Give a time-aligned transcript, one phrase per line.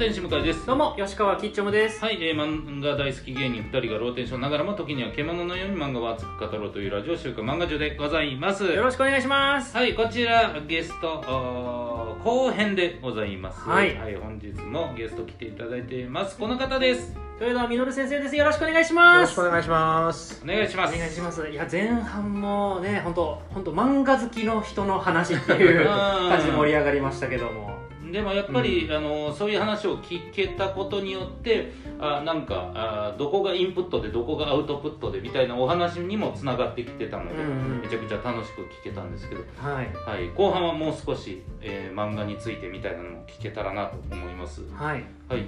[0.00, 0.64] 天使向井です。
[0.64, 2.02] どうも吉川きっちょむです。
[2.02, 8.64] はい、えー、漫画大好き芸人2人がローテンションながらも時には獣のように漫画を熱く語ろうというラジオ週刊漫画中でございます。
[8.64, 9.76] よろしくお願いします。
[9.76, 13.60] はいこちらゲスト後編でございます。
[13.60, 13.94] はい。
[14.16, 16.38] 本日もゲスト来ていただいています。
[16.38, 17.14] この方です。
[17.38, 18.36] 豊田実先生です。
[18.36, 19.20] よろしくお願いしよます。
[19.20, 20.42] ろしくお願いします。
[20.42, 20.94] お願いします。
[20.94, 21.46] お願いします。
[21.46, 27.79] いや前半もね本当本当漫画好きの人の話っていう感じで盛り上がりましたけども
[28.12, 37.80] でもやっぱり、あのそういう話を聞けたことによってあなんかあどこがインプットでどこがアウトプットでみたいなお話にもつながってきてたので、うんうん。
[37.80, 39.92] めちゃくちゃ楽しく聞けたんですけど、はい。
[39.94, 44.62] はい、後半はもう少し、えー漫画についてみたいなのも聞けたらなと思います。
[44.72, 45.00] はい。
[45.00, 45.44] いはい。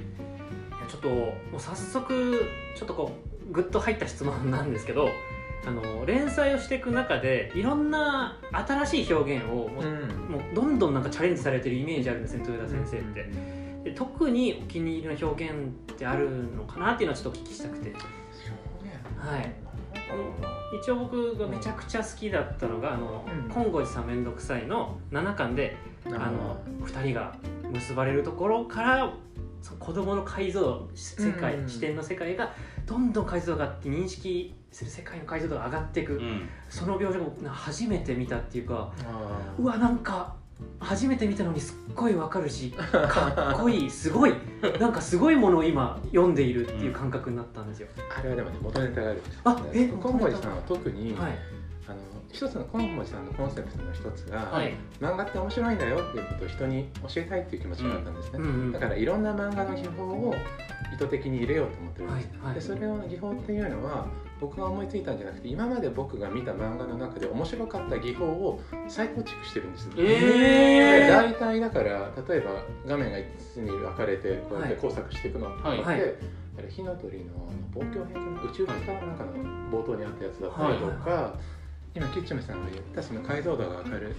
[0.83, 2.45] やちょっともう早速
[2.77, 3.13] ちょっとこ
[3.49, 5.09] うグッと入った質問なんですけど
[5.65, 9.83] あの連載をしていく中でいろんな新しい表現をもう,、
[10.33, 13.27] もうどんどんなんかチャレンジされてるイメージあるんですね豊田先生って、
[13.85, 17.93] で特にお気に入りの表現ってあるのかなっていうのはちょっとお聞きしたくて。
[19.19, 19.55] はい。
[20.83, 23.51] 一応僕がめちゃくちゃ好きだったのが「あのうん。
[23.51, 27.35] 金剛寺さんめんどくさい」の7巻であの2人が
[27.71, 29.13] 結ばれるところから
[29.63, 31.69] その子供の解像世界、うん。
[31.69, 32.53] 視点の世界が
[32.85, 36.49] どんどん解像度が上がって認識する世界の解像度が上がっていく、うん。
[36.69, 40.35] その描写も初めて見たっていうかあうわなんか
[40.79, 44.35] 初めて見たのにすっごいわかるしかっこいい すごい
[44.81, 51.39] なんかすごいものを今読んでいるっていう感覚になったんですよ、あれはでもね元ネタがあるんですよ、あえコンボイさんは特に、はい
[51.93, 54.75] あの一つのコンボイさんのコンセプトの一つが、はい。
[55.01, 58.73] 漫画って面白いんだよっていうことを人に教えたいっていう気持ちがあったんですね、うんうん。
[58.73, 60.35] だからいろんな漫画の技法を
[60.93, 62.55] 意図的に入れようと思ってるんです、はいはい。
[62.55, 64.07] でそれを技法っていうのは
[64.41, 71.09] 僕が思いついたんじゃなくて今まで僕が見た漫画の中で面白かった技法を再構築してるんですよ、えでー。
[71.09, 72.51] 大体だから例えば
[72.87, 75.83] 画面が5つに分かれてこうやって工作していくのって、はい。
[75.83, 76.15] はい
[76.55, 77.33] あれ火の鳥の
[77.73, 78.43] 望郷編かな？
[78.43, 79.33] 宇宙機かなんかの
[79.71, 81.35] 冒頭にあったやつだったりとか、
[81.95, 84.17] 今キッチンさんが言ったその解像度が上がる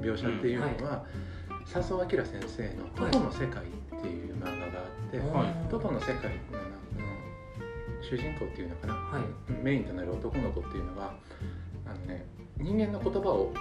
[0.00, 1.04] 描写っていうのは、
[1.64, 3.62] 笹生明先生の「トトの世界」
[3.98, 5.68] っていう漫画があって、はい。
[5.68, 6.36] トトの世界の
[8.00, 9.52] 主人公っていうのかな、はい。
[9.62, 11.14] メインとなる男の子っていうのは
[11.86, 12.26] あのね
[12.56, 13.52] 人間の言葉を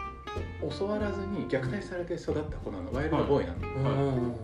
[0.78, 3.60] 教わらずに虐待されて育った子なのワイルドボーイなの、
[4.06, 4.36] うん。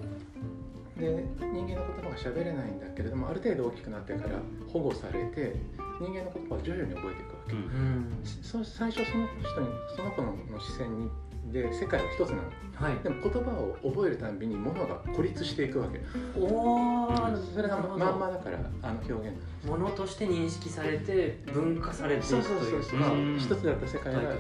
[0.99, 4.35] で人間の言葉が喋れないんだけれどもある程度大きくなってから
[4.71, 5.55] 保護されて
[5.99, 7.32] 人間の言葉を徐々に覚えていく。
[7.32, 7.59] わけ、うん。
[7.59, 8.23] うん。
[8.23, 11.09] そ最初その人にその子の視線に
[11.51, 12.41] で世界は一つなの。
[12.73, 12.97] はい。
[13.03, 15.99] でも言葉を覚えるたんびに物が孤立していくわけ。
[16.39, 17.53] おー。
[17.53, 22.43] それがまんまだからあの表現ものとして認識されて文化されていくという。
[22.43, 22.99] そうそうそうそう。
[22.99, 23.37] かうん。
[23.37, 24.37] 一つだった世界がはい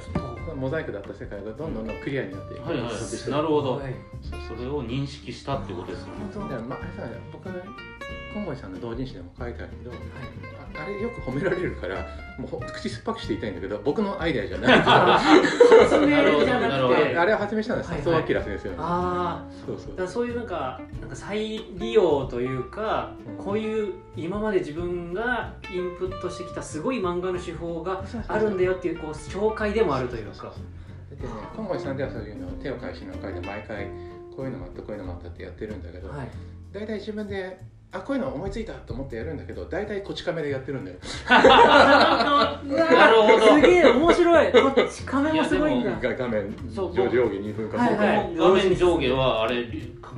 [0.55, 3.29] モザイクだった世界がどんどんどんクリアになっていく、はいはい。
[3.29, 3.93] なるほど、はい。
[4.47, 6.11] それを認識したってことですね。
[6.19, 7.49] なるほどだからまあ、あれさ僕
[8.33, 9.99] ね今郷さんの同人誌でも書いてあるけどはい。
[10.75, 11.97] ああれよく褒められるから
[12.39, 16.07] もうほ口酸っぱくして言いたいんだけど僕のアイデアじゃない発明
[16.43, 17.15] じゃなくて。
[17.15, 20.07] あれを発明したのははい佐藤明先生あです、そうそう。
[20.07, 23.45] そういうなんかなんか再利用というか、うん。
[23.45, 30.47] こういう今まで自分がインプットしてきたすごい漫画の手法があるんだよっていうこう紹介でもあるというか。
[30.47, 33.87] だってね今郷さんではそういうのを手を返しの会で毎回
[34.35, 36.27] こういうのもあったこういうのもあったってやってるんだけど、はい。
[36.71, 37.59] 大体自分で
[37.93, 40.97] あこういうの思いついたと思ってやるんだけど大体こち亀でやってるんだよ。
[41.29, 43.55] ななるほど。
[43.55, 44.51] すげえ面白い。
[44.51, 45.91] こっち亀もすごいんだ。
[45.91, 48.27] が画面そう上上下2分かはいはい。
[48.35, 49.67] 僕も画面上下はあれ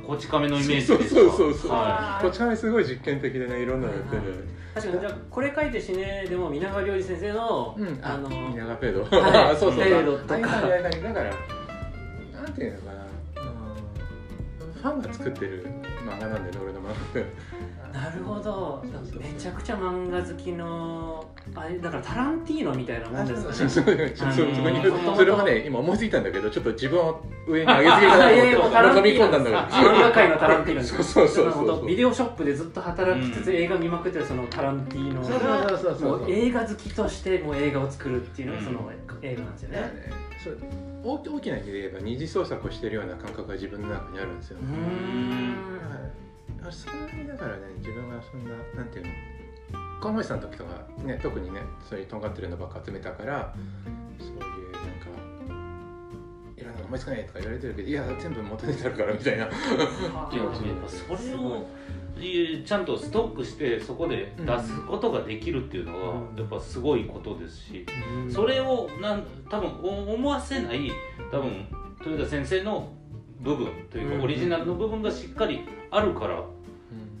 [0.06, 4.48] こち亀のイメージそうですそうそうそう、はこち亀すごい実験的でねいろんなのやってる。
[4.74, 9.56] 確かにじゃあこれ書いて死ねでも皆川良二先生の、うん、あの蜷川ペイド、はい。
[9.60, 9.84] そうそう。
[9.84, 10.38] ペイドとか。
[10.38, 11.30] だから。
[12.32, 12.95] なんていうのかな
[14.94, 15.66] うんファンが作ってる
[16.06, 17.20] 漫画なんだよね俺の漫画。
[17.96, 18.84] なるほど。
[19.18, 21.24] めちゃくちゃ漫画好きの
[21.54, 24.12] あれだからタランティーノみたいなもんですかね。
[25.16, 29.90] それもね今思いついたんだけどちょっと自分を上に上げすぎかなと思ってタランティ飲み込んだんだーノあけど。
[29.90, 31.86] 漫画界のタランティーノそうそうそうそう。
[31.86, 35.24] ビデオショップでずっと働きつつ映画見まくってるそのタランティーノ。
[35.24, 36.20] そうがそうそうそう。
[36.20, 38.90] もう映画好きとしてもう映画を作るっていうのがその
[39.22, 40.12] 映画なんですよね。
[40.44, 40.58] そう。
[41.02, 44.58] 大大きな意味で言えば二次創作をしてるような感覚が自分の中にあるんですよ
[46.66, 49.12] うーんあそんなにだからね自分がそんななんていうの？
[50.00, 53.54] 看護師さんの時とかね特にねそういうとんがってるのばっか集めたから
[54.18, 55.06] そういうなんか
[56.56, 59.44] いろんなの思いつかないとか言われてるけどいや全部元ネタあるからみたいな。
[59.48, 59.52] いややっ
[60.82, 61.66] ぱそれを
[62.18, 66.36] いちゃんとストックしてそこで出すことができるっていうのはうん。
[66.36, 67.86] やっぱすごいことですし
[68.24, 68.30] うん。
[68.30, 70.90] それをなん多分お思わせない
[71.30, 71.66] 多分
[72.00, 72.92] 豊田先生の
[73.40, 74.22] 部分というか、うん。
[74.22, 75.60] オリジナルの部分がしっかり
[75.90, 76.42] あるから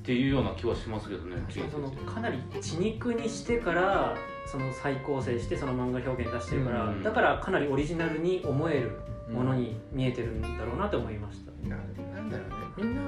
[0.06, 1.36] っていうような気はしますけどね
[1.68, 4.16] そのかなり血肉にしてから
[4.46, 7.02] その再構成してその漫画表現出してるから、うん。
[7.02, 11.76] だからかなりオリジナルに思えるものに見えてるんだろうなと思いました、いや
[12.14, 12.56] なんだろうね。
[12.76, 13.00] みんな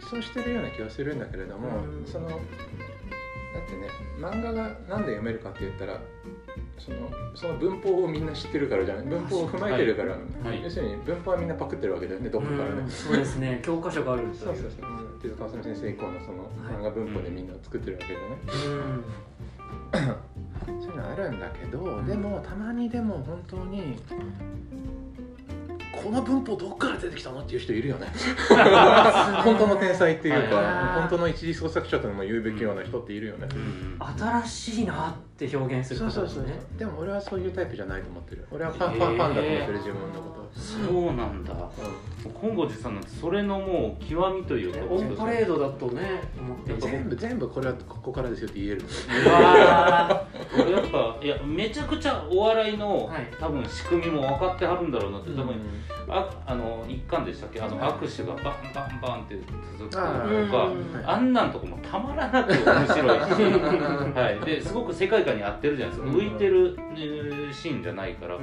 [0.00, 2.06] そうしてるような気はするんだけれども、うん。
[2.06, 6.00] そのだってね漫画がなんで読めるかって言ったら
[6.78, 6.96] その
[7.34, 9.04] その文法をみんな知ってるからじゃない？
[9.06, 10.18] 文法を踏まえてるから、は
[10.54, 10.62] い。
[10.62, 13.60] 要するに文法はみんなパクってるわけだよねどっかからね、うんそうですね。
[13.62, 14.70] 教科書があるそうそうそう。
[15.22, 18.20] 手塚治虫先生以降のその漫画文法でみんな作ってるわけでね、
[19.94, 20.82] うん。
[20.82, 23.96] そういうのあるんだけど、でもたまにでも本当に
[25.92, 28.06] この文法どっから出てきたのっていう人いるよね。
[29.44, 33.98] 本当の天才っていうか、はい本当の一次創作者とも言うべきような人っているよね、うん。
[34.42, 36.44] 新しいなって表現するそうそうそう。
[36.44, 38.46] 方ですねでも俺はそういうタイプじゃないと思ってる。
[38.50, 41.54] 俺はファン,、へーファンファンだと思ってる自分のこそうなんだ。
[41.54, 41.70] と、
[42.40, 44.78] 金剛寺さんなんてそれのもう極みというか。
[44.94, 48.82] オンパレードだとね思って全部全部これはここからですよって言える
[51.52, 53.28] めちゃくちゃお笑いの、はい。
[53.38, 57.60] 多分仕組みも分かってはるんだろうなって多分、うんああの一巻でしたっけ？
[57.60, 59.36] あの握手がバンバンバンって
[59.78, 62.96] 続くとかうんあんなんとかもたまらなく面白いし、
[64.18, 68.36] はい、ですごく世界観に合ってるじゃないですか、うん浮いてるえーシーンじゃないから、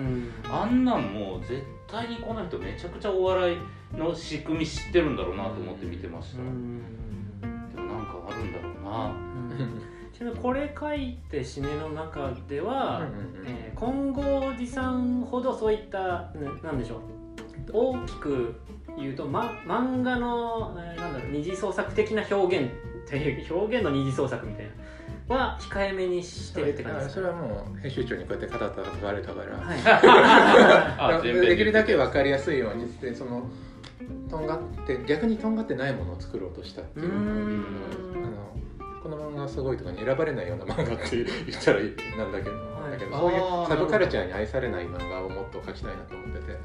[0.50, 3.58] あんなんもう絶対にこの人めちゃくちゃお笑い
[3.98, 6.82] の仕組み知ってるんだろうなと思って見てました、うん
[7.76, 9.12] でもなんかあるんだろうな
[10.20, 13.46] ちなみにこれ書いて死ねの中では、うんうんうん。
[13.48, 14.22] えー金剛
[14.58, 17.00] 寺さんほどそういった、ね、なんでしょう
[17.72, 18.60] 大きく
[18.98, 22.70] 言うと、ま、漫画の、えーなんだろう二次創作的な表現
[23.10, 24.66] という 表現の二次創作みたい
[25.30, 27.22] なは控えめにしてるって感じですか？
[27.22, 31.22] それはもう編集長にこうやって語ったとかれたから、はい。
[31.48, 33.48] できるだけ分かりやすいようにしてその
[34.30, 37.66] とんがって逆にとんがってないものを作ろうとしたってういうーん。
[38.02, 38.09] あの
[39.02, 42.92] この漫画がすごいとかに選ばれないような漫画って言ったらいいなんだけど、はい。
[42.92, 46.58] だけどそういうサブカルチャーに愛されない漫画をもっと描きたいなと思ってて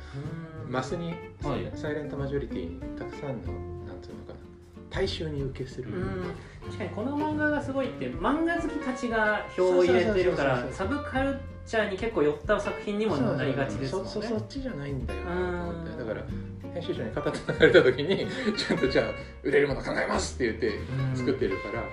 [0.66, 1.70] うんマスに、はい。
[1.74, 3.52] サイレントマジョリティにたくさんの
[3.86, 4.53] なんつうのかな
[4.94, 6.34] 大衆に受けする、うん。
[6.64, 14.10] 確かにこの漫画がすごいって漫画好きたちが票を入れてるからサブカルチャーに結構寄った作品にもなりがちですもんね。
[14.10, 15.20] そうそうそっちじゃないんだよ。
[15.24, 15.90] なと思って。
[15.90, 16.26] うんだから
[16.74, 18.26] 編集長に語って流れた時に
[18.58, 19.04] ちゃんとじゃあ
[19.44, 21.16] 売れるもの考えますって言ってうん。
[21.16, 21.84] 作ってるから、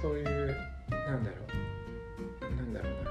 [0.00, 1.36] そういうなんだろ
[2.40, 2.54] う。
[2.54, 3.10] なんだろうな。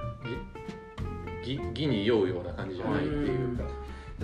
[1.42, 3.64] 義義義に酔うような感じじゃないっていうか、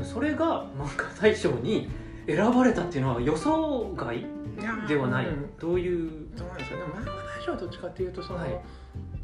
[0.03, 1.89] それが漫画大賞に
[2.27, 4.25] 選ばれたっていうのは予想外
[4.87, 5.57] ではない、うん。
[5.57, 6.37] どういう？
[6.37, 8.59] どうなんですかね漫画大賞はどっちかっていうとその、はい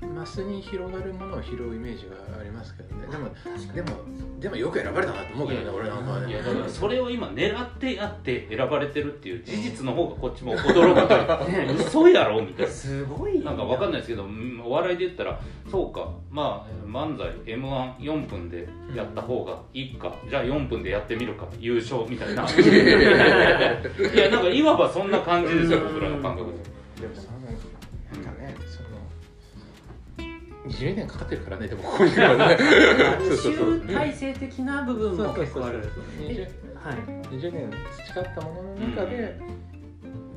[0.07, 3.07] マスに広がるものを拾うイメージがありますけどね。
[3.07, 3.30] でも
[3.74, 3.98] でも
[4.40, 6.30] でもよく選ばれたなと思うけどね俺なんかはね。
[6.31, 11.68] いやだからそれを今狙ってやって選ばれてるっていう事実の方がこっちも驚くという。
[11.68, 12.72] ね嘘やろみたいな。
[12.72, 16.10] すごいなんかわかんないですけどうんお笑いで言ったらそうか。
[16.31, 20.13] まあ漫才 m 1 4分でやった方がいいか。
[20.30, 27.79] じゃあ4分でやってみるか優勝みたいないやなんかいわばそんな感じですよ僕らの感覚ででもそんかねその
[30.69, 31.68] 20年かかってるからね。
[31.68, 32.66] でもここに来るまでね
[33.42, 35.92] 集大成的な部分も結構ある。
[36.19, 36.42] 20
[36.80, 36.95] はい。
[37.36, 37.72] 20年
[38.05, 39.39] 培ったものの中で、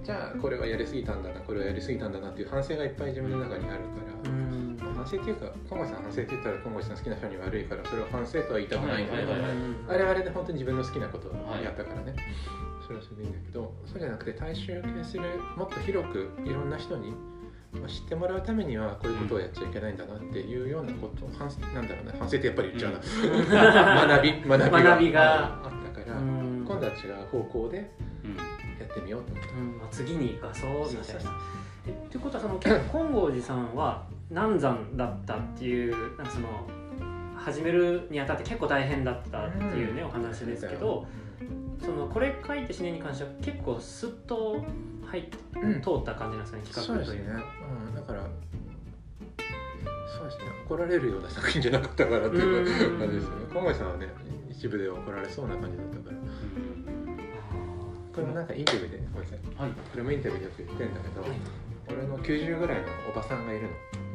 [0.02, 4.76] じゃあこれはやりすぎたんだなこれはやりすぎたんだなっていう反省がいっぱい自分の中にあるから、うん。
[4.80, 12.16] まあ反省っていうか今後さん反省って言ったら今後さん好きな人に悪いからそれは反省とは言いたくないんだけど、はいはいはいあれはあれで本当に自分の好きなことをやったからね、
[12.82, 15.22] それはそれでいいんだけどそうじゃなくて大衆受けする
[15.56, 17.18] もっと広くいろんな人にまあ
[17.88, 22.98] 知ってもらうためにはこういうことをやっちゃいけないんだなっていうようなこと反省なんだろうね反省ってやっぱり言っちゃうな、
[24.06, 25.44] 学び学びが学びが。
[25.44, 26.64] あったから、うん。
[26.66, 27.90] 今度は違う方向で
[28.24, 28.36] うん。
[28.36, 28.42] や
[28.84, 29.52] ってみようと思って。
[29.54, 29.78] うん。
[29.78, 31.04] まあ次に生かそうみたいな。
[31.04, 31.32] そうそう
[31.86, 36.48] えっていうことはその結構金剛寺さんは難産だったっていうなんかその
[37.36, 40.08] 始めるにあたって結構大変だったっていうね、うん。
[40.08, 41.06] お話ですけど
[41.80, 44.62] そのこれ書いて死ねに関しては結構スッと
[45.06, 45.24] 入っ
[45.56, 45.80] うん。
[45.80, 47.42] 通った感じなんですね企画というね、
[48.02, 48.22] から
[50.16, 52.98] そうですね怒られるような作品じゃなかったからっていううん。
[52.98, 53.46] 感じですよね。
[53.52, 54.08] 今回さんはね
[54.50, 56.16] 一部では怒られそうな感じだったから。
[58.12, 59.38] これもなんかインタビューでごめんなさい。
[59.56, 59.70] はい。
[59.72, 61.30] これもインタビューでよく言ってんだけど、はい。
[61.88, 63.68] 俺の90ぐらいのおばさんがいる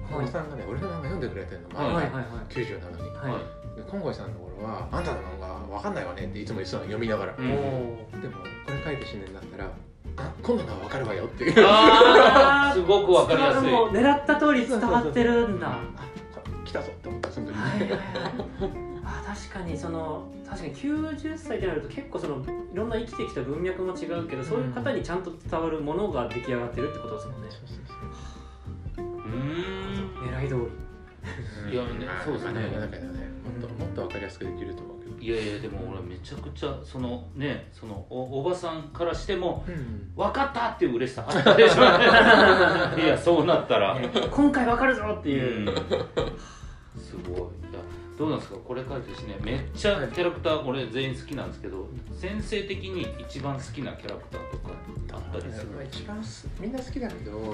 [0.09, 0.25] の、おはい。
[0.25, 2.23] ばさんがね俺の漫画読んでくれてるの、はいはいはいはい。
[2.53, 3.41] 90なのに、はい、はい
[3.77, 7.97] で今回さんの頃は「あんたの漫画わかんないわね」っていつも言ってたの読みながら、でも
[8.65, 9.69] これ書いて死ねんだったら
[10.15, 11.53] 「あ今度のはわかるわよ」っていう。
[11.67, 13.71] あーすごくわかりやすい。
[13.71, 15.67] もう狙った通り伝わってるんだ。
[15.67, 15.79] あ
[16.63, 17.99] 来たぞって思ったその時に、はいはいはい。
[19.03, 22.35] あ確かにその確かに90歳ってなると結構その
[22.73, 27.47] いろんな生きてきた文脈も違うけど、そういう方にちゃんと伝わるものが出来上がってるってことですもんね。
[27.49, 27.87] そうそうう
[28.95, 29.37] そうん。
[30.27, 31.73] 狙い通り。
[31.73, 31.89] いやね
[32.23, 32.53] そうですね。
[32.53, 40.11] なかなかだねもっともっとわかりやすくできると思うけどいやいやでも俺めちゃくちゃそのねそのおおばさんからしてもうん。
[40.15, 41.81] 分かったっていう嬉しさあったでしょ？
[43.01, 45.69] いやそうなったら、ね今回わかるぞってういう。
[45.71, 45.75] ん、
[46.99, 47.49] すごい。
[48.17, 48.57] どうなんですか？
[48.57, 54.69] これからですねめっちゃキャラクター俺全員好きなんですけど先生的に一番好きなキャラクターとか
[55.13, 57.53] あったりするまあ一番すみんな好きだけどでもや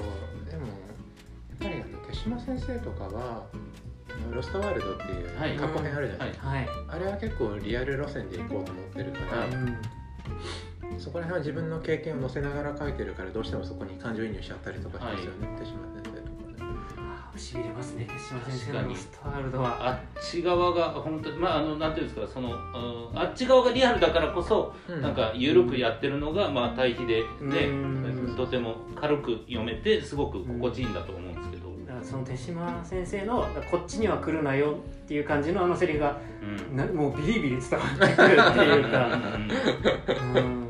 [1.58, 3.44] ぱりあの手島先生とかは
[4.32, 5.56] ロストワールドっていうはい。
[5.56, 6.28] 過去編あるじゃない。
[6.28, 6.68] ですか、はい。
[6.88, 9.78] あれは結構リアル路線で行こうと思ってるから、はいうん。
[10.98, 16.22] そこら辺は自分の経験を載せながら書いてるからどうしてもそこに感情移入しちゃったりとかしますよね、手島先生とかね
[16.98, 19.88] あーしびれますね、手島先生確かにのスターワールドは。
[19.88, 25.02] あっち側が本当にまああのなんていうんですかその、うんあっち側がリアルだからこそ、うん。
[25.02, 28.34] なんか緩くやってるのがまあ対比でね、うん。
[28.36, 31.53] とても軽く読めてすごく心地いいんだと思うんですけど、
[32.04, 36.76] その手島先生のこっちには来るなよっていう感じのあのセリフがうん。
[36.76, 39.20] なもうビリビリ伝わってくるっていうか、
[40.36, 40.68] うん、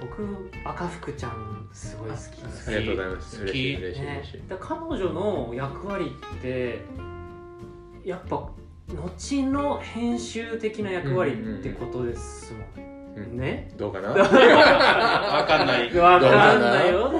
[0.00, 2.20] 僕赤福ちゃんすごい好き。
[2.68, 3.40] ありがとうございます。
[3.40, 4.36] 好き嬉しい嬉しい。
[4.38, 4.42] ね。
[4.60, 6.80] 彼女の役割って
[8.04, 8.48] やっぱ
[8.94, 12.58] 後の編集的な役割ってことですも
[13.16, 13.36] うん。
[13.36, 13.38] ん。
[13.38, 13.72] ね。
[13.76, 14.10] どうかな？
[14.14, 15.96] わかんない。
[15.96, 17.12] わかんないよ。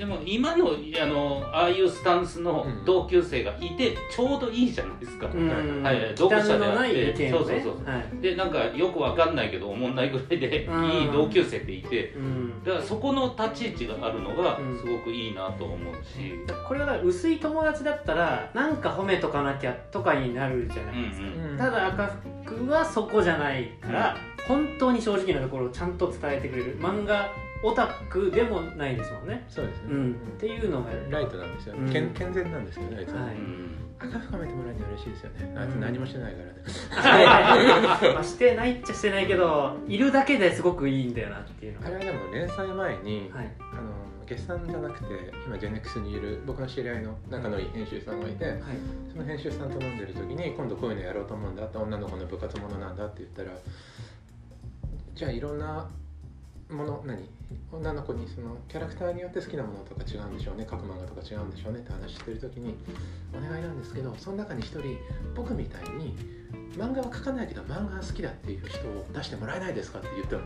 [0.00, 5.82] でも今のあのああいうスタンスの同級生がいてちょうどいいじゃないですか、うん。
[5.82, 6.14] はい。
[6.16, 7.12] 読者であって。
[7.12, 7.30] ね。
[7.30, 8.22] そうそうそうはい。
[8.22, 10.84] でなんかよくわかんないけど思んないぐらいでうん。
[10.86, 12.14] いい同級生っていて。
[12.16, 12.64] うん。
[12.64, 14.78] だからそこの立ち位置があるのがうん。
[14.78, 21.58] すごくいいなと思うし、これは薄い友達だったらなんか褒めとかなきゃとかになるじゃないですか、うんうん。
[21.58, 22.06] ただ赤
[22.46, 24.16] 福はそこじゃないから、
[24.48, 26.78] 本当に正直なところをちゃんと伝えてくれる。
[26.80, 27.30] 漫画
[27.62, 30.90] オタクでもないですもんね、そうですね、うん、っていうのが。
[31.10, 31.92] ライトなんですよ、うん。
[31.92, 33.34] 健健全なんですよねあいつは、はい。
[33.34, 35.54] うん赤深めてもらえるのは嬉しいですよね。
[35.58, 41.86] あいつうん何もしてないからね、まあしてないっちゃしてないけどいるだけですごくいいんだよなっていうのが。
[41.88, 43.50] あれはでも連載前に、はい。
[43.60, 43.92] あの
[44.24, 45.06] 月産じゃなくて
[45.44, 48.60] 今ジェネックスにいる僕の知り合いの仲のいい編集さんがいて、はい。
[49.12, 53.50] その編集さんと飲んでる時に今度こういうのやろうと思うんだって女の子の部活ものなんだって言ったら
[55.14, 55.90] じゃあいろんな
[56.70, 57.28] もの何？
[57.72, 60.66] 女の子にそのキャラクターによって好きなものとか違うんでしょうね。
[60.70, 61.80] 書く漫画とか違うんでしょうね。
[61.80, 62.76] って話してる時に
[63.36, 64.98] お願いなんですけどその中に一人
[65.34, 66.16] 僕みたいに
[66.76, 70.44] 漫画は描かないけど漫画が好きだっていう人を出してもらえないですかって言ったの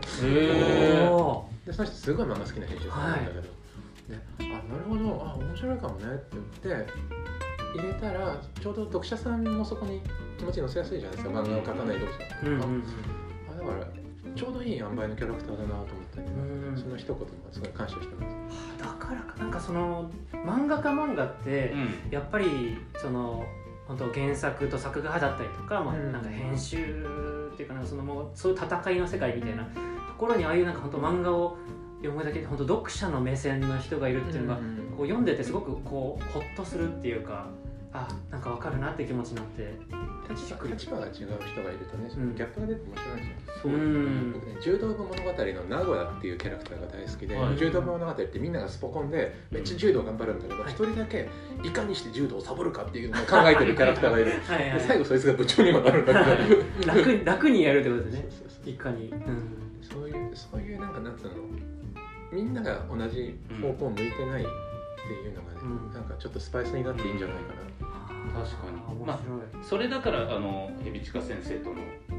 [1.65, 3.49] でその人すごい漫画好きな編集さんなんだけど、で
[4.39, 5.23] あなるほど。
[5.23, 6.91] あ面白いかもねって言って
[7.77, 10.01] 入れたらちょうど読者さんもそこに
[10.37, 11.41] 気持ち乗せやすいじゃないですか。
[11.41, 12.83] 漫画を描かない読者ーうんうん。
[13.51, 13.87] あだから
[14.35, 16.77] ちょうどいい塩梅のキャラクターだなと思って、うん。
[16.77, 18.35] その一言もすごい感謝してます。
[18.77, 22.11] だからかなんかその漫画家漫画って、うん。
[22.11, 23.45] やっぱりその
[23.87, 26.11] 本当原作と作画だったりとか、まあ、うん。
[26.11, 29.69] なんか編集っていうかなそのもうそういう戦いの世界みたいなと
[30.17, 31.57] ころにああいうなんか本当漫画を
[31.99, 34.61] 読むだけで本当読者の目線の人がいるっていうのが、
[34.95, 37.47] こう読んでてすごくこうホッとするっていうか
[37.95, 40.15] あなんかわかるなって気持ちになって。
[40.27, 41.25] 立場立場が違う人
[41.63, 44.33] がいるとねギャップが出て面白いんですよ、そうですねうん。
[44.33, 47.57] 僕ね柔道部物語の名古屋っていうキャラクターが大好きで、はい。
[47.57, 50.71] 柔道部物語ってみんながスポコンでめっちゃ柔道頑張るんだけどはい。
[50.71, 51.29] 一、人だけ
[51.63, 54.31] いかにして柔道をサボるかっていうのを考えてるキャラクターがいる。
[54.31, 56.93] はい最後そいつが部長にもなるんだけど。
[56.93, 58.13] 楽に楽にやるってことです
[58.65, 58.71] ね。
[58.71, 61.33] いかに、うん、そういうそういうなんかなんつうの
[62.31, 64.45] みんなが同じ方向を向いてない
[65.05, 65.93] っていうのがね、うん。
[65.93, 67.43] なんかちょっとスパイスになっていいんじゃないか
[68.33, 68.97] な、確かに。
[68.97, 71.75] 面まあ白い、それだからあのヘビチカ先生との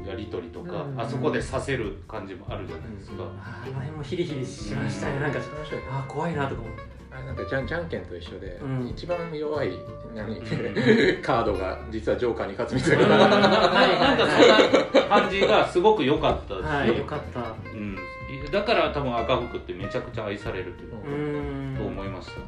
[0.07, 0.99] やり取りとか、うん。
[1.01, 5.81] あそこでさせる感じもあるじゃないですか、あーあの辺もヒリヒリしましたね、なんか面白い。
[5.81, 6.97] ねあー怖いなとか思って。
[7.09, 8.87] あれなんかじゃんじゃんけんと一緒で、うん。
[8.87, 9.71] 一番弱い
[10.15, 10.41] 何、ん。
[11.23, 17.55] カードが実はジョーカーに勝つみたいな、はいなんかそんな感じがすごく良かったし、はいよかった。
[17.73, 17.97] うん、
[18.51, 22.41] だから多分赤福ってめちゃくちゃ愛されるというと思いました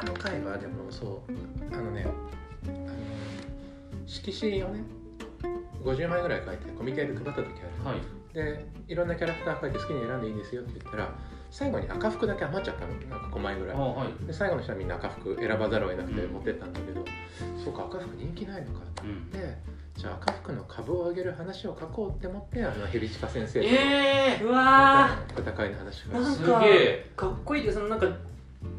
[0.00, 2.06] あの回はでもそうあのね
[2.66, 2.88] あの
[4.06, 4.82] 色紙をね
[5.82, 7.44] 50枚ぐらい書いてコミケで配った時
[7.84, 7.96] ある。
[7.96, 8.00] はい。
[8.34, 11.14] でいろんなキャラクター書いて好きに選んでいいですよって言ったら
[11.50, 12.92] 最後に赤服だけ余っちゃったの。
[13.08, 13.76] なんか5枚ぐらい。
[13.76, 14.26] あはい。
[14.26, 17.04] で最後の人はみんな赤服選ばざるを得なくて持ってったんだけど、
[17.64, 19.04] そうか赤服人気ないのかと。
[19.04, 19.30] うん。
[19.30, 19.56] で
[19.96, 27.10] じゃあ赤服の株を上げる話を書こうって思ってあのヘビチカ先生とのえうわ戦いの話ーがすなんかげえ。
[27.16, 28.06] かっこいいですそのなんか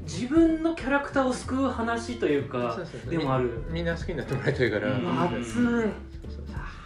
[0.09, 3.11] 自分のキャラクターを救う話というかそうそうそう。
[3.11, 3.63] でもある。
[3.69, 5.43] みんな好きになってもらいたいから、熱い。
[5.43, 5.91] そうそう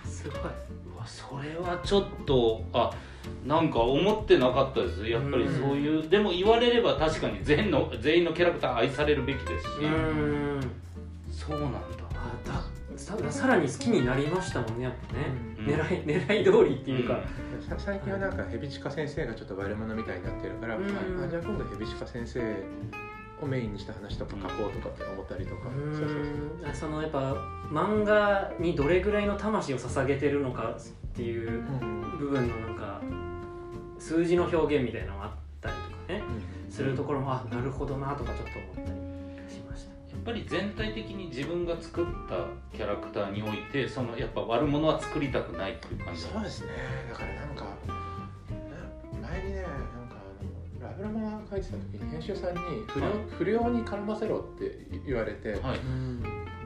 [0.05, 0.39] すごい。
[0.41, 2.93] うわそれはちょっとあ
[3.45, 5.07] なんか思ってなかったです。
[5.07, 10.59] やっぱりそういう、でも言われれば確かに全の全員のキャラクター愛されるべきですし、うん。
[11.31, 11.79] そうなんだ。
[12.15, 12.63] あだ
[12.97, 15.25] ささらに好きになりましたもんねやっぱね、
[15.57, 15.65] うん。
[15.65, 17.19] 狙い 狙い通りっていうか、
[17.67, 20.83] さ最近はなんかヘビチカ先生がちょっと悪者みたいになってるから、うん。
[20.83, 22.39] あじゃあ今度ヘビチカ先生
[23.41, 26.17] をメインにした話とか書こうとかって思ったりとか、うそうそう
[26.63, 26.71] そう。
[26.71, 27.33] んそのやっぱ
[27.69, 32.17] 漫画にどれぐらいの魂を捧げてるのかっていううん。
[32.19, 33.01] 部分のなんか
[33.99, 36.23] 数字の表現みたいなのがあったりとかね。
[36.69, 39.91] するところもあなるほどなとかちょっと思ったりしました。
[39.91, 46.69] やっぱり全体的に自分が作ったキャラクターにおいてそのやっぱ悪者は作りたくないっていう感じそうですね。
[47.11, 47.65] だからなんか
[51.53, 53.13] 書いてた時に編集さんに不良,、はい。
[53.37, 55.79] 不良に絡ませろって言われて、はい。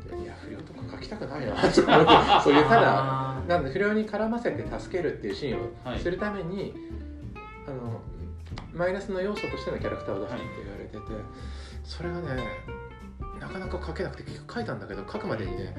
[0.10, 1.82] でいや不良とか書きたくないなと思って
[2.44, 5.96] そういうただなんで不良に絡ませて助けるっていうシーンはい。
[5.98, 6.74] をするために、
[7.67, 8.01] あの
[8.74, 11.01] マイナスの要素としてのキャラクターを出してって言われてて、
[11.84, 12.44] それがね
[13.41, 15.75] なかなか書けなくて結局書いたんだけど書くまでにね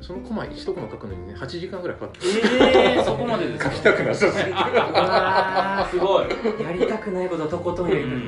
[0.00, 3.70] そのコマ1コマ書くのにね8時間ぐらいかかってえー、そこまでですか？
[3.72, 4.50] 書きたくなさすぎて。
[4.50, 6.62] うわすごい、ー。
[6.64, 8.18] やりたくないことはとことんやりたくない、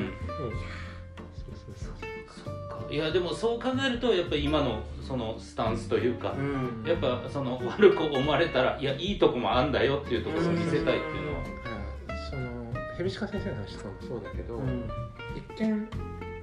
[2.89, 2.93] うん。
[2.93, 6.83] いやでもそう考えるとやっぱり今のそのスタンスというか、うん。
[6.85, 14.89] やっぱその悪く思われたらいやいいとこもあんだよっていうところを見せたいっていうのは、だからそのヘビシカ先生の話とかもそうだけど、うん。
[15.35, 15.87] 一見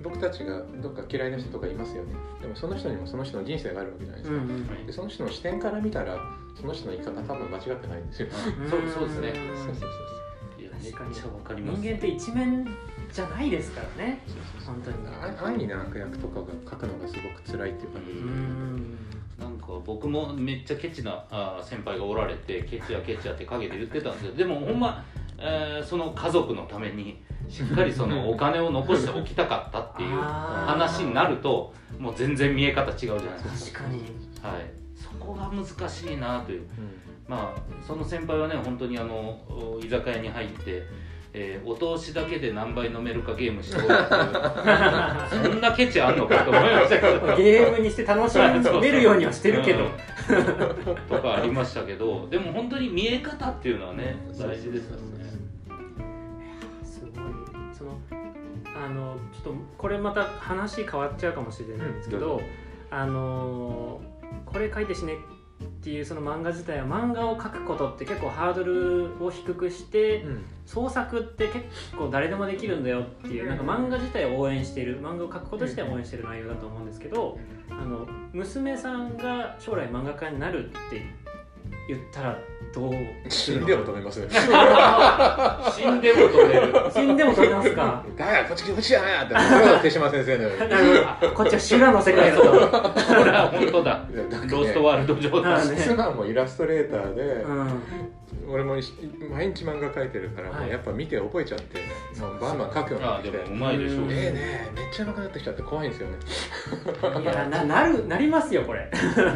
[0.09, 2.15] 僕たちがどっか嫌いな人とかいますよね。
[2.41, 6.19] でもその人にもその人の人生があるわけじゃないですか、うんでその人の視点から見たら
[6.55, 8.29] その人の生き方多分間違ってないんですよ、
[8.61, 8.71] うん。
[8.71, 9.29] そうそうですね。
[9.29, 10.63] うんそうそうそう。
[10.63, 11.81] いや確かにちゃわかります。
[11.81, 12.67] 人間って一面
[13.13, 14.21] じゃないですからね。
[14.67, 14.97] 本当に。
[15.07, 18.97] あ安易な悪役とかが書くのがすごく辛いっていう感じで、うん。
[19.39, 25.05] なんか僕もめっちゃケチなあー先輩がおられてケチやケチやって陰で言ってたんですけどでもほんま、
[25.39, 33.85] えーその家族のためにしっかりそのお金を残しておきたかったっていう話になるともう全然見え方違うじゃないですか。
[33.85, 34.03] 確かに。
[34.43, 36.61] はい、そこが難しいなという。
[36.61, 36.67] うん。
[37.27, 40.83] まあその先輩はね本当にあのお居酒屋に入って、
[41.35, 47.37] えーお通しだけで何杯飲めるかゲームして そんなケチあんのかと思いましたけど。
[47.37, 50.97] ゲームにして楽しめるようにはしてるけど、うん。
[51.09, 55.18] とかありましたけどでも本当に見え方っていうのはね大事ですよね
[58.85, 62.45] あのちょっとこれまた話変わっちゃうかもしれないんですけど、うん。
[62.91, 64.01] あの
[64.47, 65.15] これ書いて死ね
[65.63, 70.45] っていうその漫画自体は漫画を描くことって結構ハードルを低くしてうん。
[70.69, 71.65] 創作って結
[71.97, 77.39] 構誰でもできるんだよっていうなんか漫画自体を応援している漫画を描くこと自体を応援している内容だと思うんですけど
[77.71, 81.38] あの娘さんが将来漫画家になるって言っ
[82.13, 82.39] たら
[82.75, 82.93] どう
[83.29, 84.29] 死んでも止めますよ。
[84.31, 86.75] 死んでも止める。
[86.93, 88.05] 死んでも撮りますか？
[88.17, 90.59] だよこっちこっちやってそれは手島先生のように。
[91.05, 92.43] あのこっちは修羅の世界だと。
[92.43, 92.57] こ
[93.25, 94.05] れは本当だ。
[94.49, 95.77] ローストワールド状態あね。
[95.77, 97.83] 妻もイラストレーターで、うん。
[98.51, 98.95] 俺もし
[99.31, 101.79] 毎日漫画描いてるから、やっぱ見て覚えちゃって
[102.21, 103.39] もうバンバン描くようになってきて。
[103.39, 106.17] あでもうまいでしょううんええねめっちゃ上手くなってきちゃって怖いんですよね。
[107.23, 108.91] いやななるなりますよこれ。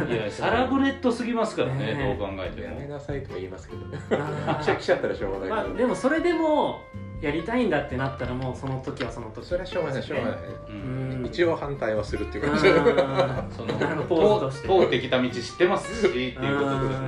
[0.09, 3.81] いやサラブレッドすぎますからねねどう考えてやめもなさいとは言いますけど
[4.63, 6.81] ちゃ来ちゃったらしょうがないまあでもそれでも
[7.23, 9.47] やりたいんだってなったらもうその時はその時。
[9.47, 11.25] それはしょうがないしょうがない、うん。
[11.25, 12.67] 一応反対はするっていう感じ。
[12.67, 14.21] うんそのなるほど。
[14.21, 17.07] ポーズとして通通ってきた道知ってますしっていうことですね。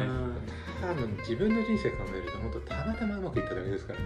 [0.82, 4.06] 多分自分の人生考えると本当たまたまうまくいっただけですからね。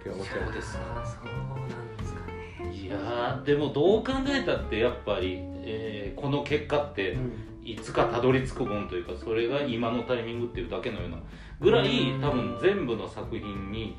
[0.00, 0.44] って思っちゃう。
[0.44, 2.72] そうですあーそうなんですかね。
[2.72, 11.18] いやーでもどう考えたってやっぱり、えーこの結果ってうんいつかたどり着くもんというかそれが今のタイミングっていうだけのような
[11.60, 12.20] ぐらいうん。
[12.20, 13.96] 多分全部の作品に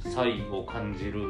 [0.00, 1.22] 差異を感じる。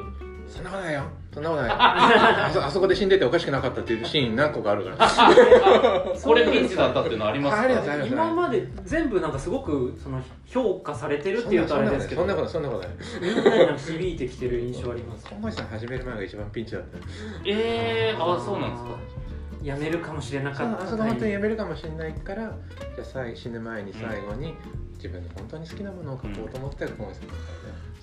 [0.47, 1.05] そんなことないよ。
[1.33, 1.71] そんなことない。
[1.77, 6.13] あそあそこで死んでておかしくなかったっていうシーン何個かあるから。
[6.23, 8.13] これピンチだったっていうのありますありますあります。
[8.13, 12.89] 今まで全部なんかすごとその評価されてるっていうとあれですけどそんなことそんなことない。
[13.21, 16.99] みんなになんか響いてきてる印象あります本郷さん始める前が一番ピンチだった。
[17.47, 18.91] えー、あそうなんですか
[19.65, 22.55] やめるかもしれなそうかったあそこ本当にやめるかもしれないから
[22.95, 24.55] じゃあ最死ぬ前に最後に
[24.97, 27.33] 自分の本当に好きなものを書こうと思って本郷さんの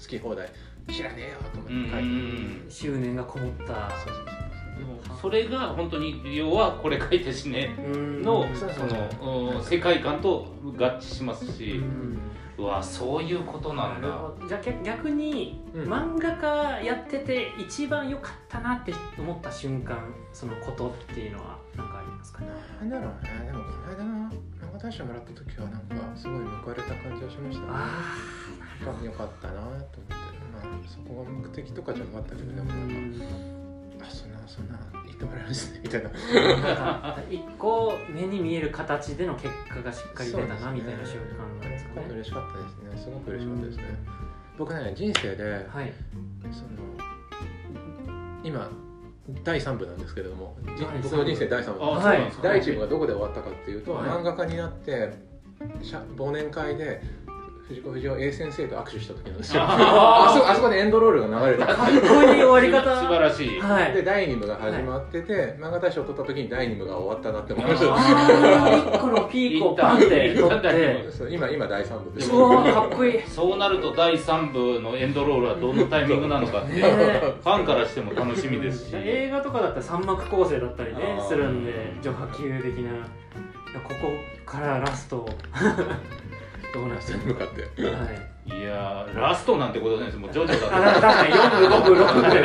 [0.02, 0.50] 好き放題
[0.92, 2.72] 知らねえよと思ってうん書いて。
[2.72, 3.66] 執念がこもった。
[3.92, 8.22] そうそうそれが本当に要はこれ書いてしねうん。
[8.24, 8.86] のそうそ
[9.24, 9.60] のう。
[9.60, 12.18] ん世界観と合致しますうしん
[12.58, 15.84] うわそういうことななんるだじゃあ逆逆に、うん。
[15.92, 19.98] 漫画家やってて一番良かったなって思った瞬間
[20.34, 22.42] そのことっていうのは何かありますか？
[22.42, 22.48] ね
[22.82, 23.46] なんだろうね。
[23.48, 27.68] でもこの間の漫画大賞もらった時はなんかすごい報われた感じがしましたね。
[27.72, 28.16] あ
[29.02, 29.94] あよかったなと思って
[30.54, 32.54] まあそこが目的とかじゃなかったけど。
[32.54, 33.14] でもなん。
[33.20, 33.26] か
[34.04, 35.98] あそんなそんな言ってもらえるんですねみた。
[36.00, 36.10] い な
[37.16, 43.04] あ一個目に見える形での結果がしっかり出たな、みたいな瞬間なんですかね嬉しかったですね。
[43.04, 43.84] すごく嬉しかったですね。
[44.58, 45.94] 僕ね人生で、はい。
[46.52, 46.72] その
[48.44, 48.70] 今
[49.44, 50.56] 第3部なんですけれども、
[51.04, 54.10] 僕の人生第3部あはい第1部がどこで終わったかっていうと、はい。
[54.10, 55.14] 漫画家になって
[55.84, 57.02] しゃ忘年会で
[57.72, 59.62] 藤子不二雄 A 先生と握手した時なんですよ。
[59.64, 62.00] ああそこあそこでエンドロールが流れてかっこいい。
[62.02, 63.08] 終わり素方。
[63.08, 63.94] 晴らしいはい。
[63.94, 71.34] で第2部が始まってて、漫画大賞を取った時に第2部が終わったなって思いましたあー一個のピークをパンって取って。
[71.34, 72.32] 今今第3部です。
[72.32, 73.14] うわーかっこいい。
[73.14, 76.82] ねそうなると第3部のエンドロールはどのタイミングなのかって、え。
[77.42, 78.96] ファンからしても楽しみですし。
[78.96, 82.92] 映画とかだったら三幕構成だったりねするんで序波級的な。
[83.88, 84.12] ここ
[84.46, 85.26] からラスト
[86.74, 87.82] どうなってる向かって。
[87.82, 88.32] のはい。
[88.44, 90.18] いやーラストなんてことないです。
[90.18, 92.42] もうジョジョあだ確かに4部5部6部で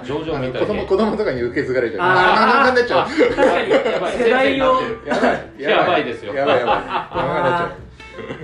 [0.00, 0.66] とジョジョみたいに。
[0.66, 2.00] 子供子供とかに受け継がれちゃう。
[2.00, 2.68] あー。
[2.68, 7.76] あーなっちゃう確かにやばい世代をやばいやばいですよやばいやば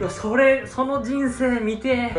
[0.07, 2.13] いそれその人生見て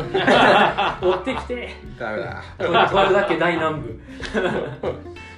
[1.02, 4.02] 追ってきてうダメだこれこれだけ大南部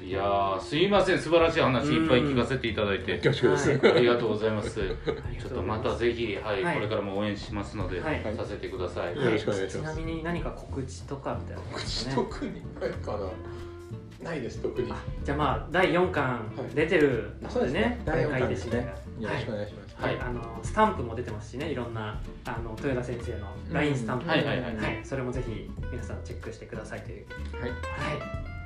[0.07, 1.19] いやーすいません。
[1.19, 3.19] 素晴らしい話いっぱい聞かせていただいて。
[3.19, 3.97] 恐縮です、はい。
[3.97, 4.73] ありがとうございます。
[4.73, 6.75] ちょっとまたぜひ、はいはい。
[6.75, 8.23] これからも応援しますので、はい。
[8.37, 9.95] させてください、よろしくお願いします。
[9.95, 12.15] ちなみに何か告知とかってありますかね？
[12.15, 14.29] 特にないかな。
[14.29, 14.89] ないです特に。
[14.89, 17.81] あじゃあまあ第4巻出てるのそうですね。
[17.81, 18.93] でね、第四巻ですね。
[19.19, 20.19] よろしくお願いします、はい。
[20.21, 21.69] あのスタンプも出てますしね。
[21.69, 24.29] いろんなあの豊田先生の LINE スタンプ、うん。
[24.29, 24.61] はいはい。
[24.61, 24.99] はい。
[25.03, 27.25] それもぜひ皆さんチェックしてくださいという。
[27.59, 27.69] はい。
[27.71, 28.56] はい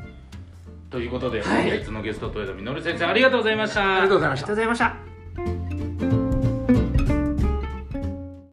[0.91, 3.95] ということで、はい、本日のゲスト豊田実先生ありがとうございました。
[3.95, 6.20] ありがとうございました。